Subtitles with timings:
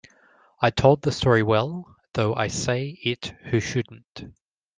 [0.59, 4.33] I told the story well, though I say it who shouldn’t.